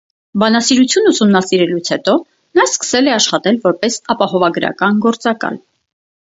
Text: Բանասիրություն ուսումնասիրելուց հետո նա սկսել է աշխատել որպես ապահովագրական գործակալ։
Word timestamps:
Բանասիրություն 0.43 1.09
ուսումնասիրելուց 1.09 1.91
հետո 1.95 2.15
նա 2.61 2.67
սկսել 2.71 3.11
է 3.11 3.15
աշխատել 3.19 3.61
որպես 3.69 4.01
ապահովագրական 4.17 5.01
գործակալ։ 5.07 5.65